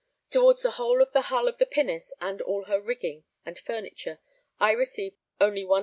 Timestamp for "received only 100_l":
4.71-5.79